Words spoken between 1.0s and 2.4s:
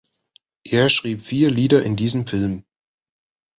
vier Lieder in diesem